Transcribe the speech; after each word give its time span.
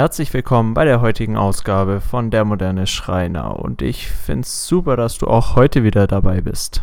Herzlich 0.00 0.32
willkommen 0.32 0.72
bei 0.72 0.86
der 0.86 1.02
heutigen 1.02 1.36
Ausgabe 1.36 2.00
von 2.00 2.30
Der 2.30 2.46
moderne 2.46 2.86
Schreiner 2.86 3.58
und 3.58 3.82
ich 3.82 4.08
finde 4.08 4.46
es 4.46 4.66
super, 4.66 4.96
dass 4.96 5.18
du 5.18 5.26
auch 5.26 5.56
heute 5.56 5.84
wieder 5.84 6.06
dabei 6.06 6.40
bist. 6.40 6.80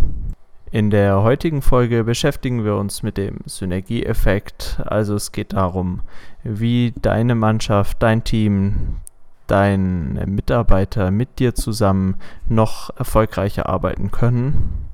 In 0.69 0.91
der 0.91 1.23
heutigen 1.23 1.63
Folge 1.63 2.03
beschäftigen 2.03 2.63
wir 2.63 2.75
uns 2.75 3.01
mit 3.01 3.17
dem 3.17 3.39
Synergieeffekt, 3.47 4.83
also 4.85 5.15
es 5.15 5.31
geht 5.31 5.53
darum, 5.53 6.01
wie 6.43 6.93
deine 7.01 7.33
Mannschaft, 7.33 8.03
dein 8.03 8.23
Team, 8.23 8.97
deine 9.47 10.27
Mitarbeiter 10.27 11.09
mit 11.09 11.39
dir 11.39 11.55
zusammen 11.55 12.17
noch 12.47 12.95
erfolgreicher 12.99 13.67
arbeiten 13.67 14.11
können. 14.11 14.91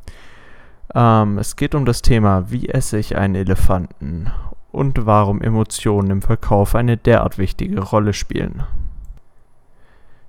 Ähm, 0.95 1.39
es 1.39 1.57
geht 1.57 1.75
um 1.75 1.83
das 1.83 2.01
Thema, 2.01 2.49
wie 2.49 2.69
esse 2.69 2.97
ich 2.97 3.17
einen 3.17 3.35
Elefanten 3.35 4.31
und 4.73 5.05
warum 5.05 5.41
Emotionen 5.41 6.09
im 6.09 6.21
Verkauf 6.21 6.75
eine 6.75 6.97
derart 6.97 7.37
wichtige 7.37 7.79
Rolle 7.79 8.11
spielen. 8.11 8.63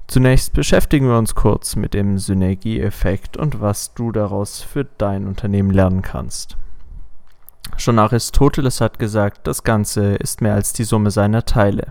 Zunächst 0.07 0.53
beschäftigen 0.53 1.09
wir 1.09 1.17
uns 1.17 1.35
kurz 1.35 1.77
mit 1.77 1.95
dem 1.95 2.19
Synergieeffekt 2.19 3.37
und 3.39 3.61
was 3.61 3.95
du 3.95 4.13
daraus 4.13 4.61
für 4.61 4.85
dein 4.85 5.27
Unternehmen 5.27 5.71
lernen 5.71 6.03
kannst. 6.03 6.59
Schon 7.79 7.99
Aristoteles 7.99 8.83
hat 8.83 8.99
gesagt, 8.99 9.47
das 9.47 9.65
Ganze 9.65 10.15
ist 10.17 10.43
mehr 10.43 10.55
als 10.55 10.75
die 10.75 10.85
Summe 10.85 11.11
seiner 11.11 11.47
Teile. 11.47 11.87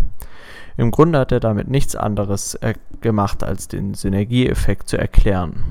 Im 0.78 0.92
Grunde 0.92 1.20
hat 1.20 1.32
er 1.32 1.40
damit 1.40 1.68
nichts 1.68 1.96
anderes 1.96 2.58
gemacht, 3.02 3.44
als 3.44 3.68
den 3.68 3.96
Synergieeffekt 3.96 4.88
zu 4.88 4.98
erklären. 4.98 5.64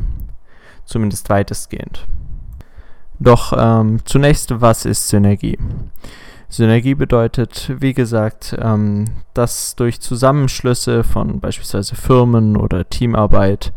Zumindest 0.85 1.31
weitestgehend. 1.31 2.07
Doch 3.21 3.53
ähm, 3.57 4.01
zunächst, 4.05 4.61
was 4.61 4.85
ist 4.85 5.09
Synergie? 5.09 5.59
Synergie 6.53 6.95
bedeutet, 6.95 7.73
wie 7.79 7.95
gesagt, 7.95 8.55
ähm, 8.61 9.07
dass 9.33 9.75
durch 9.75 10.03
Zusammenschlüsse 10.03 11.03
von 11.03 11.41
beispielsweise 11.41 11.97
Firmen 11.97 12.59
oder 12.59 12.87
Teamarbeit 12.91 13.73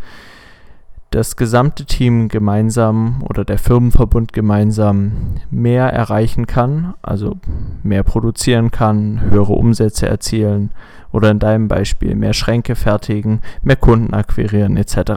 das 1.10 1.38
gesamte 1.38 1.86
Team 1.86 2.28
gemeinsam 2.28 3.24
oder 3.30 3.46
der 3.46 3.60
Firmenverbund 3.60 4.34
gemeinsam 4.34 5.38
mehr 5.50 5.86
erreichen 5.86 6.48
kann, 6.48 6.96
also 7.02 7.38
mehr 7.82 8.04
produzieren 8.04 8.72
kann, 8.72 9.22
höhere 9.22 9.54
Umsätze 9.54 10.10
erzielen 10.10 10.72
oder 11.14 11.32
in 11.32 11.40
deinem 11.40 11.70
Beispiel 11.70 12.14
mehr 12.14 12.34
Schränke 12.34 12.76
fertigen, 12.76 13.40
mehr 13.64 13.78
Kunden 13.78 14.14
akquirieren 14.14 14.76
etc. 14.76 15.14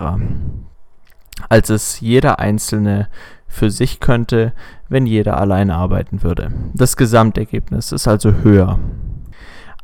Als 1.48 1.70
es 1.70 1.98
jeder 1.98 2.38
Einzelne 2.38 3.08
für 3.48 3.70
sich 3.70 3.98
könnte, 4.00 4.52
wenn 4.88 5.06
jeder 5.06 5.38
alleine 5.38 5.74
arbeiten 5.74 6.22
würde. 6.22 6.52
Das 6.74 6.96
Gesamtergebnis 6.96 7.92
ist 7.92 8.06
also 8.06 8.32
höher. 8.42 8.78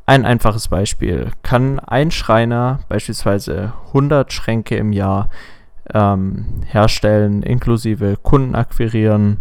Ein 0.07 0.27
einfaches 0.27 0.69
Beispiel. 0.69 1.31
Kann 1.43 1.81
ein 1.81 2.11
Schreiner 2.11 2.81
beispielsweise 2.89 3.73
100 3.89 4.33
Schränke 4.33 4.77
im 4.77 4.92
Jahr 4.92 5.30
ähm, 5.92 6.61
herstellen, 6.67 7.42
inklusive 7.42 8.17
Kunden 8.23 8.55
akquirieren, 8.55 9.41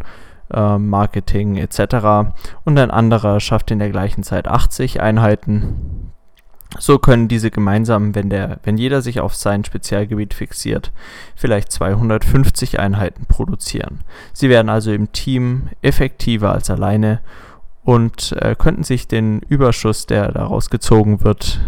äh, 0.53 0.77
Marketing 0.77 1.57
etc. 1.57 2.31
Und 2.63 2.79
ein 2.79 2.91
anderer 2.91 3.39
schafft 3.39 3.71
in 3.71 3.79
der 3.79 3.89
gleichen 3.89 4.23
Zeit 4.23 4.47
80 4.47 5.01
Einheiten, 5.01 6.02
so 6.79 6.97
können 6.97 7.27
diese 7.27 7.51
gemeinsam, 7.51 8.15
wenn, 8.15 8.29
der, 8.29 8.59
wenn 8.63 8.77
jeder 8.77 9.01
sich 9.01 9.19
auf 9.19 9.35
sein 9.35 9.63
Spezialgebiet 9.63 10.33
fixiert, 10.33 10.91
vielleicht 11.35 11.71
250 11.71 12.79
Einheiten 12.79 13.25
produzieren. 13.25 14.01
Sie 14.33 14.49
werden 14.49 14.69
also 14.69 14.91
im 14.91 15.11
Team 15.11 15.69
effektiver 15.81 16.51
als 16.51 16.69
alleine 16.69 17.19
und 17.83 18.33
äh, 18.39 18.55
könnten 18.57 18.83
sich 18.83 19.07
den 19.07 19.39
Überschuss, 19.41 20.05
der 20.05 20.31
daraus 20.31 20.69
gezogen 20.69 21.23
wird, 21.23 21.61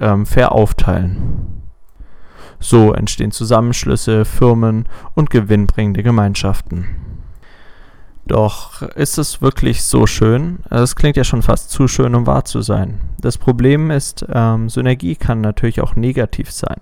ähm, 0.00 0.26
fair 0.26 0.52
aufteilen. 0.52 1.62
So 2.58 2.92
entstehen 2.92 3.32
Zusammenschlüsse, 3.32 4.24
Firmen 4.24 4.88
und 5.14 5.30
gewinnbringende 5.30 6.02
Gemeinschaften. 6.02 7.11
Doch 8.26 8.82
ist 8.82 9.18
es 9.18 9.42
wirklich 9.42 9.82
so 9.82 10.06
schön? 10.06 10.60
Es 10.70 10.94
klingt 10.94 11.16
ja 11.16 11.24
schon 11.24 11.42
fast 11.42 11.70
zu 11.70 11.88
schön, 11.88 12.14
um 12.14 12.26
wahr 12.26 12.44
zu 12.44 12.60
sein. 12.62 13.00
Das 13.20 13.36
Problem 13.36 13.90
ist, 13.90 14.24
ähm, 14.32 14.68
Synergie 14.68 15.16
kann 15.16 15.40
natürlich 15.40 15.80
auch 15.80 15.96
negativ 15.96 16.50
sein. 16.50 16.80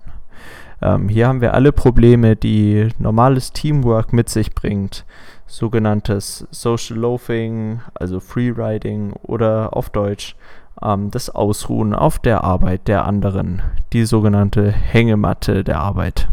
Ähm, 0.81 1.09
hier 1.09 1.27
haben 1.27 1.41
wir 1.41 1.53
alle 1.53 1.71
Probleme, 1.71 2.35
die 2.35 2.89
normales 2.99 3.51
Teamwork 3.51 4.13
mit 4.13 4.29
sich 4.29 4.53
bringt. 4.53 5.05
Sogenanntes 5.47 6.47
Social 6.51 6.97
Loafing, 6.97 7.81
also 7.93 8.19
Freeriding 8.19 9.13
oder 9.23 9.75
auf 9.75 9.89
Deutsch 9.89 10.35
ähm, 10.81 11.11
das 11.11 11.29
Ausruhen 11.29 11.93
auf 11.93 12.19
der 12.19 12.43
Arbeit 12.43 12.87
der 12.87 13.05
anderen, 13.05 13.61
die 13.93 14.05
sogenannte 14.05 14.71
Hängematte 14.71 15.63
der 15.63 15.79
Arbeit. 15.79 16.27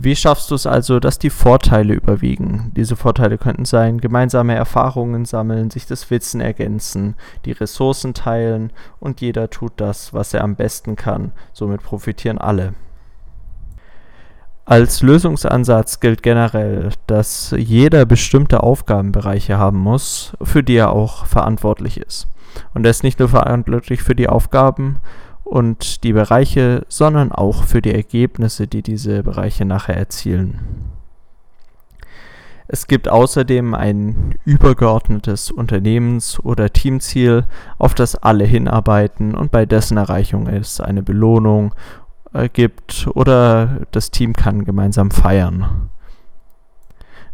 Wie 0.00 0.14
schaffst 0.14 0.52
du 0.52 0.54
es 0.54 0.64
also, 0.64 1.00
dass 1.00 1.18
die 1.18 1.28
Vorteile 1.28 1.92
überwiegen? 1.92 2.70
Diese 2.76 2.94
Vorteile 2.94 3.36
könnten 3.36 3.64
sein, 3.64 3.98
gemeinsame 3.98 4.54
Erfahrungen 4.54 5.24
sammeln, 5.24 5.70
sich 5.70 5.86
das 5.86 6.08
Wissen 6.08 6.40
ergänzen, 6.40 7.16
die 7.44 7.50
Ressourcen 7.50 8.14
teilen 8.14 8.72
und 9.00 9.20
jeder 9.20 9.50
tut 9.50 9.72
das, 9.78 10.14
was 10.14 10.32
er 10.34 10.44
am 10.44 10.54
besten 10.54 10.94
kann. 10.94 11.32
Somit 11.52 11.82
profitieren 11.82 12.38
alle. 12.38 12.74
Als 14.64 15.02
Lösungsansatz 15.02 15.98
gilt 15.98 16.22
generell, 16.22 16.90
dass 17.08 17.52
jeder 17.58 18.06
bestimmte 18.06 18.62
Aufgabenbereiche 18.62 19.58
haben 19.58 19.78
muss, 19.78 20.36
für 20.40 20.62
die 20.62 20.76
er 20.76 20.92
auch 20.92 21.26
verantwortlich 21.26 21.98
ist. 21.98 22.28
Und 22.72 22.84
er 22.84 22.92
ist 22.92 23.02
nicht 23.02 23.18
nur 23.18 23.30
verantwortlich 23.30 24.04
für 24.04 24.14
die 24.14 24.28
Aufgaben, 24.28 25.00
und 25.48 26.04
die 26.04 26.12
Bereiche, 26.12 26.84
sondern 26.88 27.32
auch 27.32 27.64
für 27.64 27.80
die 27.80 27.94
Ergebnisse, 27.94 28.66
die 28.66 28.82
diese 28.82 29.22
Bereiche 29.22 29.64
nachher 29.64 29.96
erzielen. 29.96 30.58
Es 32.70 32.86
gibt 32.86 33.08
außerdem 33.08 33.72
ein 33.72 34.34
übergeordnetes 34.44 35.50
Unternehmens- 35.50 36.38
oder 36.38 36.70
Teamziel, 36.70 37.46
auf 37.78 37.94
das 37.94 38.14
alle 38.14 38.44
hinarbeiten 38.44 39.34
und 39.34 39.50
bei 39.50 39.64
dessen 39.64 39.96
Erreichung 39.96 40.48
es 40.48 40.78
eine 40.78 41.02
Belohnung 41.02 41.74
äh, 42.34 42.50
gibt 42.50 43.08
oder 43.14 43.86
das 43.90 44.10
Team 44.10 44.34
kann 44.34 44.66
gemeinsam 44.66 45.10
feiern. 45.10 45.88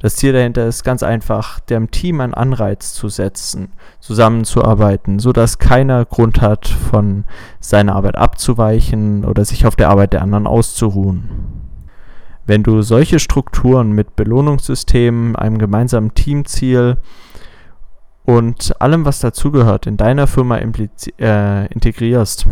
Das 0.05 0.17
Ziel 0.17 0.35
dahinter 0.35 0.67
ist 0.67 0.85
ganz 0.85 1.03
einfach, 1.03 1.61
dem 1.61 1.91
Team 1.91 2.21
einen 2.21 2.35
Anreiz 2.35 2.93
zu 2.93 3.09
setzen, 3.09 3.73
zusammenzuarbeiten, 4.01 5.19
sodass 5.19 5.59
keiner 5.59 6.05
Grund 6.05 6.43
hat, 6.43 6.69
von 6.69 7.25
seiner 7.59 7.97
Arbeit 7.97 8.17
abzuweichen 8.17 9.25
oder 9.25 9.47
sich 9.47 9.65
auf 9.65 9.77
der 9.77 9.89
Arbeit 9.89 10.13
der 10.13 10.21
anderen 10.21 10.47
auszuruhen. 10.47 11.31
Wenn 12.45 12.63
du 12.63 12.83
solche 12.83 13.19
Strukturen 13.19 13.93
mit 13.93 14.15
Belohnungssystemen, 14.15 15.37
einem 15.37 15.57
gemeinsamen 15.57 16.13
Teamziel 16.13 16.99
und 18.27 18.79
allem, 18.83 19.07
was 19.07 19.21
dazugehört, 19.21 19.87
in 19.87 19.97
deiner 19.97 20.27
Firma 20.27 20.59
äh, 20.59 21.67
integrierst, 21.73 22.47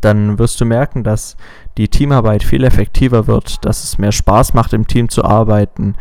dann 0.00 0.38
wirst 0.38 0.60
du 0.62 0.64
merken, 0.64 1.04
dass 1.04 1.36
die 1.76 1.88
Teamarbeit 1.88 2.42
viel 2.42 2.64
effektiver 2.64 3.26
wird, 3.26 3.64
dass 3.66 3.84
es 3.84 3.98
mehr 3.98 4.12
Spaß 4.12 4.54
macht, 4.54 4.72
im 4.72 4.86
Team 4.86 5.10
zu 5.10 5.24
arbeiten, 5.24 5.94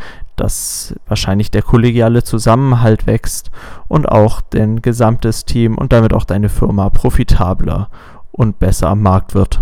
dass 0.44 0.94
wahrscheinlich 1.08 1.52
der 1.52 1.62
kollegiale 1.62 2.22
Zusammenhalt 2.22 3.08
wächst 3.08 3.50
und 3.88 4.10
auch 4.10 4.42
dein 4.42 4.82
gesamtes 4.82 5.46
Team 5.46 5.78
und 5.78 5.94
damit 5.94 6.14
auch 6.14 6.26
deine 6.26 6.50
Firma 6.50 6.90
profitabler 6.90 7.90
und 8.34 8.60
besser 8.60 8.90
am 8.90 9.02
Markt 9.02 9.36
wird. 9.36 9.62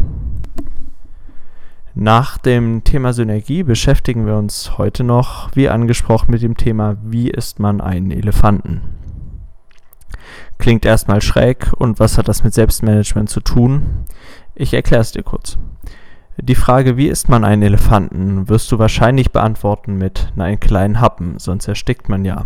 Nach 1.93 2.39
dem 2.39 2.83
Thema 2.83 3.13
Synergie 3.13 3.61
beschäftigen 3.61 4.25
wir 4.25 4.37
uns 4.37 4.79
heute 4.79 5.03
noch, 5.03 5.55
wie 5.55 5.69
angesprochen, 5.69 6.31
mit 6.31 6.41
dem 6.41 6.57
Thema, 6.57 6.97
wie 7.03 7.29
isst 7.29 7.59
man 7.59 7.79
einen 7.79 8.09
Elefanten. 8.09 8.81
Klingt 10.57 10.83
erstmal 10.83 11.21
schräg 11.21 11.73
und 11.77 11.99
was 11.99 12.17
hat 12.17 12.27
das 12.27 12.43
mit 12.43 12.55
Selbstmanagement 12.55 13.29
zu 13.29 13.41
tun? 13.41 14.05
Ich 14.55 14.73
erkläre 14.73 15.01
es 15.01 15.11
dir 15.11 15.21
kurz. 15.21 15.59
Die 16.37 16.55
Frage, 16.55 16.97
wie 16.97 17.07
isst 17.07 17.29
man 17.29 17.43
einen 17.43 17.61
Elefanten, 17.61 18.47
wirst 18.47 18.71
du 18.71 18.79
wahrscheinlich 18.79 19.31
beantworten 19.31 19.97
mit, 19.97 20.31
na, 20.35 20.45
einen 20.45 20.59
kleinen 20.59 21.01
Happen, 21.01 21.37
sonst 21.39 21.67
erstickt 21.67 22.07
man 22.07 22.23
ja. 22.23 22.45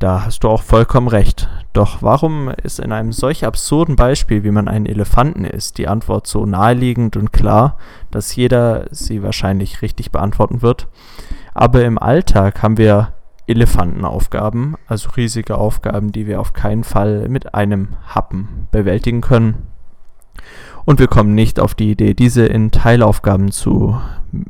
Da 0.00 0.24
hast 0.24 0.44
du 0.44 0.48
auch 0.48 0.62
vollkommen 0.62 1.08
recht. 1.08 1.48
Doch 1.72 2.02
warum 2.02 2.48
ist 2.48 2.80
in 2.80 2.90
einem 2.90 3.12
solch 3.12 3.44
absurden 3.44 3.96
Beispiel, 3.96 4.42
wie 4.42 4.50
man 4.50 4.66
einen 4.66 4.86
Elefanten 4.86 5.44
isst, 5.44 5.78
die 5.78 5.88
Antwort 5.88 6.26
so 6.26 6.44
naheliegend 6.46 7.16
und 7.16 7.32
klar, 7.32 7.76
dass 8.10 8.34
jeder 8.34 8.86
sie 8.90 9.22
wahrscheinlich 9.22 9.82
richtig 9.82 10.10
beantworten 10.10 10.62
wird? 10.62 10.88
Aber 11.54 11.84
im 11.84 11.98
Alltag 11.98 12.62
haben 12.62 12.78
wir 12.78 13.12
Elefantenaufgaben, 13.46 14.76
also 14.86 15.10
riesige 15.10 15.58
Aufgaben, 15.58 16.12
die 16.12 16.26
wir 16.26 16.40
auf 16.40 16.52
keinen 16.52 16.84
Fall 16.84 17.28
mit 17.28 17.54
einem 17.54 17.96
Happen 18.06 18.68
bewältigen 18.70 19.20
können. 19.20 19.66
Und 20.84 20.98
wir 20.98 21.08
kommen 21.08 21.34
nicht 21.34 21.60
auf 21.60 21.74
die 21.74 21.90
Idee, 21.90 22.14
diese 22.14 22.46
in 22.46 22.70
Teilaufgaben 22.70 23.50
zu 23.50 24.00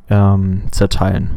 ähm, 0.08 0.62
zerteilen. 0.70 1.30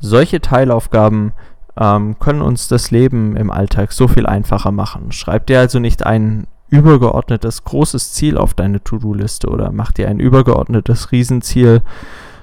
Solche 0.00 0.40
Teilaufgaben 0.40 1.32
ähm, 1.78 2.18
können 2.18 2.42
uns 2.42 2.68
das 2.68 2.90
Leben 2.90 3.36
im 3.36 3.50
Alltag 3.50 3.92
so 3.92 4.08
viel 4.08 4.26
einfacher 4.26 4.72
machen. 4.72 5.12
Schreib 5.12 5.46
dir 5.46 5.60
also 5.60 5.78
nicht 5.78 6.06
ein 6.06 6.46
übergeordnetes 6.68 7.64
großes 7.64 8.12
Ziel 8.12 8.38
auf 8.38 8.54
deine 8.54 8.82
To-Do-Liste 8.82 9.48
oder 9.48 9.72
mach 9.72 9.92
dir 9.92 10.08
ein 10.08 10.20
übergeordnetes 10.20 11.12
Riesenziel, 11.12 11.82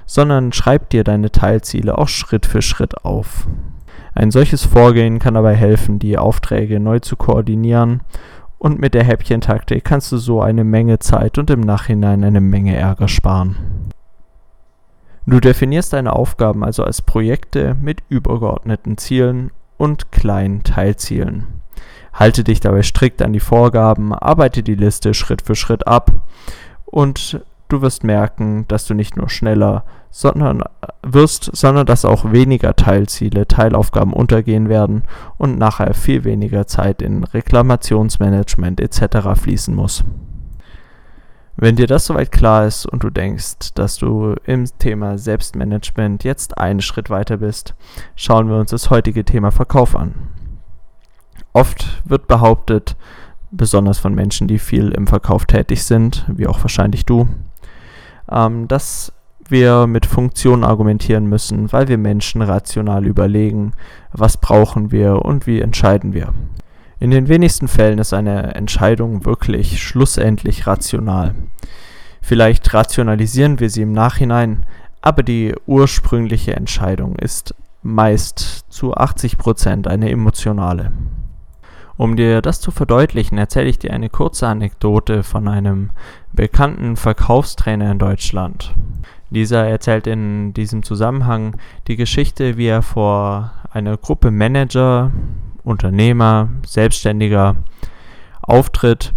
sondern 0.06 0.52
schreib 0.52 0.90
dir 0.90 1.02
deine 1.02 1.32
Teilziele 1.32 1.98
auch 1.98 2.08
Schritt 2.08 2.46
für 2.46 2.62
Schritt 2.62 3.04
auf. 3.04 3.48
Ein 4.14 4.30
solches 4.30 4.64
Vorgehen 4.64 5.18
kann 5.18 5.34
dabei 5.34 5.54
helfen, 5.54 5.98
die 5.98 6.18
Aufträge 6.18 6.80
neu 6.80 6.98
zu 6.98 7.16
koordinieren 7.16 8.00
und 8.58 8.80
mit 8.80 8.94
der 8.94 9.04
Häppchentaktik 9.04 9.84
kannst 9.84 10.10
du 10.12 10.18
so 10.18 10.42
eine 10.42 10.64
Menge 10.64 10.98
Zeit 10.98 11.38
und 11.38 11.50
im 11.50 11.60
Nachhinein 11.60 12.24
eine 12.24 12.40
Menge 12.40 12.76
Ärger 12.76 13.08
sparen. 13.08 13.56
Du 15.26 15.40
definierst 15.40 15.92
deine 15.92 16.14
Aufgaben 16.14 16.64
also 16.64 16.82
als 16.82 17.02
Projekte 17.02 17.76
mit 17.80 18.02
übergeordneten 18.08 18.96
Zielen 18.96 19.50
und 19.76 20.10
kleinen 20.10 20.64
Teilzielen. 20.64 21.46
Halte 22.12 22.42
dich 22.42 22.60
dabei 22.60 22.82
strikt 22.82 23.22
an 23.22 23.32
die 23.32 23.40
Vorgaben, 23.40 24.12
arbeite 24.12 24.62
die 24.62 24.74
Liste 24.74 25.14
Schritt 25.14 25.42
für 25.42 25.54
Schritt 25.54 25.86
ab 25.86 26.10
und 26.86 27.44
du 27.68 27.82
wirst 27.82 28.04
merken, 28.04 28.66
dass 28.68 28.86
du 28.86 28.94
nicht 28.94 29.16
nur 29.16 29.28
schneller 29.28 29.84
sondern 30.10 30.62
wirst, 31.02 31.50
sondern 31.54 31.86
dass 31.86 32.04
auch 32.04 32.32
weniger 32.32 32.74
Teilziele, 32.76 33.46
Teilaufgaben 33.46 34.12
untergehen 34.12 34.68
werden 34.68 35.02
und 35.36 35.58
nachher 35.58 35.94
viel 35.94 36.24
weniger 36.24 36.66
Zeit 36.66 37.02
in 37.02 37.24
Reklamationsmanagement 37.24 38.80
etc. 38.80 39.40
fließen 39.40 39.74
muss. 39.74 40.04
Wenn 41.56 41.76
dir 41.76 41.88
das 41.88 42.06
soweit 42.06 42.30
klar 42.30 42.66
ist 42.66 42.86
und 42.86 43.02
du 43.02 43.10
denkst, 43.10 43.74
dass 43.74 43.96
du 43.96 44.36
im 44.44 44.64
Thema 44.78 45.18
Selbstmanagement 45.18 46.22
jetzt 46.22 46.56
einen 46.56 46.80
Schritt 46.80 47.10
weiter 47.10 47.38
bist, 47.38 47.74
schauen 48.14 48.48
wir 48.48 48.56
uns 48.56 48.70
das 48.70 48.90
heutige 48.90 49.24
Thema 49.24 49.50
Verkauf 49.50 49.96
an. 49.96 50.14
Oft 51.52 52.00
wird 52.04 52.28
behauptet, 52.28 52.96
besonders 53.50 53.98
von 53.98 54.14
Menschen, 54.14 54.46
die 54.46 54.60
viel 54.60 54.90
im 54.90 55.08
Verkauf 55.08 55.46
tätig 55.46 55.82
sind, 55.82 56.24
wie 56.28 56.46
auch 56.46 56.62
wahrscheinlich 56.62 57.04
du, 57.06 57.26
ähm, 58.30 58.68
dass 58.68 59.12
wir 59.48 59.86
mit 59.86 60.06
Funktionen 60.06 60.64
argumentieren 60.64 61.26
müssen, 61.26 61.72
weil 61.72 61.88
wir 61.88 61.98
Menschen 61.98 62.42
rational 62.42 63.06
überlegen, 63.06 63.72
was 64.12 64.36
brauchen 64.36 64.92
wir 64.92 65.24
und 65.24 65.46
wie 65.46 65.60
entscheiden 65.60 66.12
wir. 66.12 66.34
In 67.00 67.10
den 67.10 67.28
wenigsten 67.28 67.68
Fällen 67.68 67.98
ist 67.98 68.12
eine 68.12 68.54
Entscheidung 68.54 69.24
wirklich 69.24 69.82
schlussendlich 69.82 70.66
rational. 70.66 71.34
Vielleicht 72.20 72.74
rationalisieren 72.74 73.60
wir 73.60 73.70
sie 73.70 73.82
im 73.82 73.92
Nachhinein, 73.92 74.66
aber 75.00 75.22
die 75.22 75.54
ursprüngliche 75.66 76.54
Entscheidung 76.56 77.16
ist 77.16 77.54
meist 77.82 78.64
zu 78.68 78.94
80% 78.96 79.86
eine 79.86 80.10
emotionale. 80.10 80.92
Um 81.98 82.14
dir 82.14 82.42
das 82.42 82.60
zu 82.60 82.70
verdeutlichen, 82.70 83.38
erzähle 83.38 83.68
ich 83.68 83.80
dir 83.80 83.92
eine 83.92 84.08
kurze 84.08 84.46
Anekdote 84.46 85.24
von 85.24 85.48
einem 85.48 85.90
bekannten 86.32 86.94
Verkaufstrainer 86.94 87.90
in 87.90 87.98
Deutschland. 87.98 88.72
Dieser 89.30 89.66
erzählt 89.66 90.06
in 90.06 90.54
diesem 90.54 90.84
Zusammenhang 90.84 91.56
die 91.88 91.96
Geschichte, 91.96 92.56
wie 92.56 92.68
er 92.68 92.82
vor 92.82 93.50
einer 93.72 93.96
Gruppe 93.96 94.30
Manager 94.30 95.10
Unternehmer, 95.64 96.48
Selbstständiger 96.64 97.56
auftritt 98.42 99.12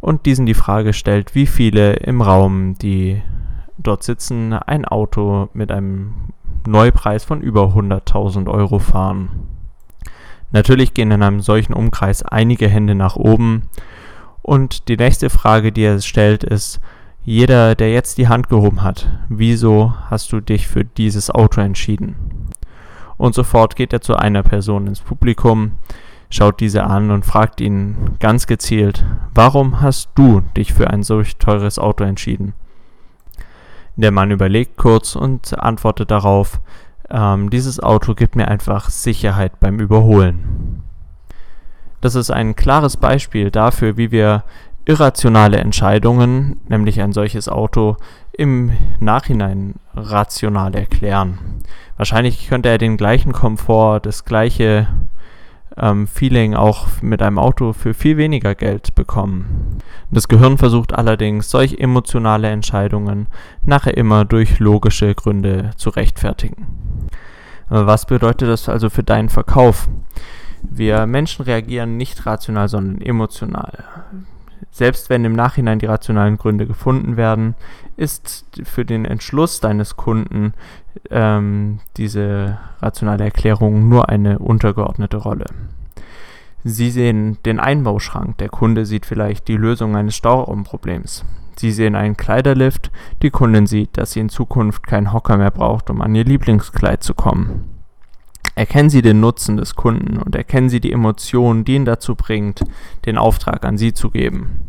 und 0.00 0.26
diesen 0.26 0.44
die 0.44 0.54
Frage 0.54 0.92
stellt, 0.92 1.36
wie 1.36 1.46
viele 1.46 1.94
im 1.94 2.20
Raum, 2.20 2.74
die 2.74 3.22
dort 3.78 4.02
sitzen, 4.02 4.52
ein 4.52 4.84
Auto 4.84 5.50
mit 5.54 5.70
einem 5.70 6.14
Neupreis 6.66 7.22
von 7.22 7.40
über 7.42 7.74
100.000 7.76 8.50
Euro 8.50 8.80
fahren. 8.80 9.53
Natürlich 10.52 10.94
gehen 10.94 11.10
in 11.10 11.22
einem 11.22 11.40
solchen 11.40 11.72
Umkreis 11.72 12.22
einige 12.22 12.68
Hände 12.68 12.94
nach 12.94 13.16
oben 13.16 13.68
und 14.42 14.88
die 14.88 14.96
nächste 14.96 15.30
Frage, 15.30 15.72
die 15.72 15.82
er 15.82 16.00
stellt, 16.00 16.44
ist, 16.44 16.80
jeder, 17.24 17.74
der 17.74 17.90
jetzt 17.90 18.18
die 18.18 18.28
Hand 18.28 18.50
gehoben 18.50 18.82
hat, 18.82 19.08
wieso 19.30 19.94
hast 20.10 20.30
du 20.32 20.40
dich 20.40 20.68
für 20.68 20.84
dieses 20.84 21.30
Auto 21.30 21.62
entschieden? 21.62 22.16
Und 23.16 23.34
sofort 23.34 23.76
geht 23.76 23.94
er 23.94 24.02
zu 24.02 24.14
einer 24.16 24.42
Person 24.42 24.86
ins 24.86 25.00
Publikum, 25.00 25.72
schaut 26.28 26.60
diese 26.60 26.84
an 26.84 27.10
und 27.10 27.24
fragt 27.24 27.62
ihn 27.62 28.16
ganz 28.20 28.46
gezielt, 28.46 29.06
warum 29.34 29.80
hast 29.80 30.10
du 30.14 30.42
dich 30.56 30.74
für 30.74 30.90
ein 30.90 31.02
solch 31.02 31.36
teures 31.36 31.78
Auto 31.78 32.04
entschieden? 32.04 32.52
Der 33.96 34.10
Mann 34.10 34.30
überlegt 34.30 34.76
kurz 34.76 35.16
und 35.16 35.58
antwortet 35.58 36.10
darauf, 36.10 36.60
ähm, 37.10 37.50
dieses 37.50 37.80
Auto 37.80 38.14
gibt 38.14 38.36
mir 38.36 38.48
einfach 38.48 38.90
Sicherheit 38.90 39.60
beim 39.60 39.78
Überholen. 39.78 40.82
Das 42.00 42.14
ist 42.14 42.30
ein 42.30 42.54
klares 42.54 42.96
Beispiel 42.96 43.50
dafür, 43.50 43.96
wie 43.96 44.10
wir 44.10 44.44
irrationale 44.84 45.58
Entscheidungen, 45.58 46.60
nämlich 46.68 47.00
ein 47.00 47.12
solches 47.12 47.48
Auto, 47.48 47.96
im 48.32 48.72
Nachhinein 49.00 49.76
rational 49.94 50.74
erklären. 50.74 51.38
Wahrscheinlich 51.96 52.48
könnte 52.48 52.68
er 52.68 52.78
den 52.78 52.96
gleichen 52.96 53.32
Komfort, 53.32 54.00
das 54.00 54.24
gleiche 54.24 54.88
ähm, 55.76 56.06
Feeling 56.06 56.54
auch 56.54 56.88
mit 57.00 57.22
einem 57.22 57.38
Auto 57.38 57.72
für 57.72 57.94
viel 57.94 58.16
weniger 58.16 58.54
Geld 58.54 58.94
bekommen. 58.94 59.78
Das 60.10 60.28
Gehirn 60.28 60.58
versucht 60.58 60.92
allerdings, 60.92 61.50
solch 61.50 61.78
emotionale 61.78 62.48
Entscheidungen 62.48 63.26
nachher 63.64 63.96
immer 63.96 64.24
durch 64.24 64.58
logische 64.58 65.14
Gründe 65.14 65.70
zu 65.76 65.90
rechtfertigen. 65.90 66.66
Was 67.68 68.06
bedeutet 68.06 68.48
das 68.48 68.68
also 68.68 68.90
für 68.90 69.02
deinen 69.02 69.28
Verkauf? 69.28 69.88
Wir 70.62 71.06
Menschen 71.06 71.44
reagieren 71.44 71.96
nicht 71.96 72.24
rational, 72.26 72.68
sondern 72.68 73.00
emotional. 73.00 73.84
Selbst 74.70 75.10
wenn 75.10 75.24
im 75.24 75.34
Nachhinein 75.34 75.78
die 75.78 75.86
rationalen 75.86 76.36
Gründe 76.36 76.66
gefunden 76.66 77.16
werden, 77.16 77.54
ist 77.96 78.46
für 78.64 78.84
den 78.84 79.04
Entschluss 79.04 79.60
deines 79.60 79.96
Kunden 79.96 80.52
ähm, 81.10 81.80
diese 81.96 82.58
rationale 82.80 83.24
Erklärung 83.24 83.88
nur 83.88 84.08
eine 84.08 84.38
untergeordnete 84.38 85.18
Rolle. 85.18 85.46
Sie 86.64 86.90
sehen 86.90 87.38
den 87.44 87.60
Einbauschrank, 87.60 88.38
der 88.38 88.48
Kunde 88.48 88.86
sieht 88.86 89.06
vielleicht 89.06 89.48
die 89.48 89.56
Lösung 89.56 89.96
eines 89.96 90.16
Stauraumproblems. 90.16 91.24
Sie 91.56 91.70
sehen 91.70 91.94
einen 91.94 92.16
Kleiderlift, 92.16 92.90
die 93.22 93.30
Kundin 93.30 93.66
sieht, 93.66 93.96
dass 93.96 94.12
sie 94.12 94.20
in 94.20 94.28
Zukunft 94.28 94.86
keinen 94.86 95.12
Hocker 95.12 95.36
mehr 95.36 95.50
braucht, 95.50 95.90
um 95.90 96.00
an 96.00 96.14
ihr 96.14 96.24
Lieblingskleid 96.24 97.02
zu 97.02 97.14
kommen. 97.14 97.70
Erkennen 98.56 98.90
Sie 98.90 99.02
den 99.02 99.20
Nutzen 99.20 99.56
des 99.56 99.74
Kunden 99.74 100.16
und 100.16 100.36
erkennen 100.36 100.68
Sie 100.68 100.80
die 100.80 100.92
Emotionen, 100.92 101.64
die 101.64 101.74
ihn 101.74 101.84
dazu 101.84 102.14
bringt, 102.14 102.64
den 103.04 103.18
Auftrag 103.18 103.64
an 103.64 103.78
Sie 103.78 103.92
zu 103.92 104.10
geben. 104.10 104.68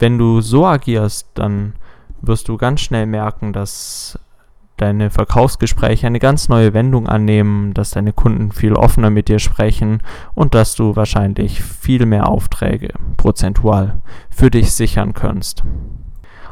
Wenn 0.00 0.18
du 0.18 0.40
so 0.40 0.66
agierst, 0.66 1.28
dann 1.34 1.74
wirst 2.20 2.48
du 2.48 2.56
ganz 2.56 2.80
schnell 2.80 3.06
merken, 3.06 3.52
dass 3.52 4.18
deine 4.76 5.10
Verkaufsgespräche 5.10 6.06
eine 6.06 6.18
ganz 6.18 6.48
neue 6.48 6.74
Wendung 6.74 7.08
annehmen, 7.08 7.74
dass 7.74 7.90
deine 7.90 8.12
Kunden 8.12 8.52
viel 8.52 8.74
offener 8.74 9.10
mit 9.10 9.28
dir 9.28 9.38
sprechen 9.38 10.00
und 10.34 10.54
dass 10.54 10.74
du 10.74 10.96
wahrscheinlich 10.96 11.62
viel 11.62 12.06
mehr 12.06 12.28
Aufträge 12.28 12.88
prozentual 13.16 14.00
für 14.30 14.50
dich 14.50 14.72
sichern 14.72 15.14
kannst. 15.14 15.62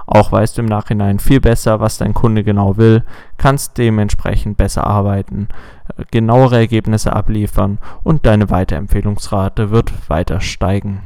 Auch 0.06 0.32
weißt 0.32 0.58
du 0.58 0.62
im 0.62 0.68
Nachhinein 0.68 1.18
viel 1.18 1.40
besser, 1.40 1.80
was 1.80 1.98
dein 1.98 2.12
Kunde 2.12 2.44
genau 2.44 2.76
will, 2.76 3.04
kannst 3.38 3.78
dementsprechend 3.78 4.56
besser 4.56 4.86
arbeiten, 4.86 5.48
äh, 5.96 6.02
genauere 6.10 6.56
Ergebnisse 6.56 7.12
abliefern 7.12 7.78
und 8.02 8.26
deine 8.26 8.50
Weiterempfehlungsrate 8.50 9.70
wird 9.70 9.92
weiter 10.10 10.40
steigen. 10.40 11.00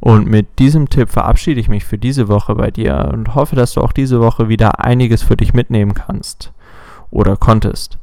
Und 0.00 0.26
mit 0.26 0.58
diesem 0.58 0.88
Tipp 0.88 1.10
verabschiede 1.10 1.60
ich 1.60 1.68
mich 1.68 1.84
für 1.84 1.98
diese 1.98 2.28
Woche 2.28 2.54
bei 2.54 2.70
dir 2.70 3.10
und 3.12 3.34
hoffe, 3.34 3.54
dass 3.54 3.74
du 3.74 3.82
auch 3.82 3.92
diese 3.92 4.20
Woche 4.20 4.48
wieder 4.48 4.82
einiges 4.82 5.22
für 5.22 5.36
dich 5.36 5.52
mitnehmen 5.52 5.94
kannst 5.94 6.52
oder 7.10 7.36
konntest. 7.36 7.98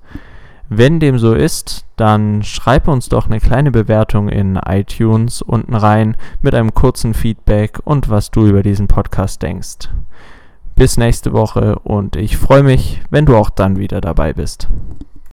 Wenn 0.69 0.99
dem 0.99 1.17
so 1.17 1.33
ist, 1.33 1.85
dann 1.95 2.43
schreib 2.43 2.87
uns 2.87 3.07
doch 3.09 3.27
eine 3.27 3.39
kleine 3.39 3.71
Bewertung 3.71 4.27
in 4.27 4.57
iTunes 4.57 5.41
unten 5.41 5.75
rein 5.75 6.17
mit 6.41 6.53
einem 6.53 6.73
kurzen 6.73 7.13
Feedback 7.13 7.79
und 7.85 8.09
was 8.09 8.31
du 8.31 8.45
über 8.45 8.63
diesen 8.63 8.87
Podcast 8.87 9.41
denkst. 9.41 9.89
Bis 10.75 10.97
nächste 10.97 11.31
Woche 11.31 11.79
und 11.79 12.15
ich 12.17 12.37
freue 12.37 12.63
mich, 12.63 13.01
wenn 13.09 13.25
du 13.25 13.35
auch 13.35 13.49
dann 13.49 13.77
wieder 13.77 14.01
dabei 14.01 14.33
bist. 14.33 14.67